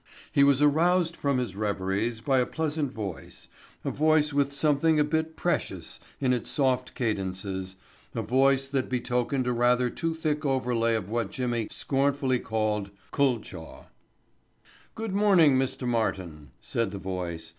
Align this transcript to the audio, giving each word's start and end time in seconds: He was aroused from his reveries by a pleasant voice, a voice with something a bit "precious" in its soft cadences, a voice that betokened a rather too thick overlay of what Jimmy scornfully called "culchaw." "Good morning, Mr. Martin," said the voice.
He 0.31 0.43
was 0.43 0.63
aroused 0.63 1.15
from 1.15 1.37
his 1.37 1.55
reveries 1.55 2.21
by 2.21 2.39
a 2.39 2.47
pleasant 2.47 2.91
voice, 2.91 3.49
a 3.85 3.91
voice 3.91 4.33
with 4.33 4.51
something 4.51 4.99
a 4.99 5.03
bit 5.03 5.35
"precious" 5.35 5.99
in 6.19 6.33
its 6.33 6.49
soft 6.49 6.95
cadences, 6.95 7.75
a 8.15 8.23
voice 8.23 8.67
that 8.67 8.89
betokened 8.89 9.45
a 9.45 9.51
rather 9.53 9.91
too 9.91 10.15
thick 10.15 10.43
overlay 10.43 10.95
of 10.95 11.11
what 11.11 11.29
Jimmy 11.29 11.67
scornfully 11.69 12.39
called 12.39 12.89
"culchaw." 13.13 13.89
"Good 14.95 15.13
morning, 15.13 15.55
Mr. 15.59 15.87
Martin," 15.87 16.49
said 16.61 16.89
the 16.89 16.97
voice. 16.97 17.49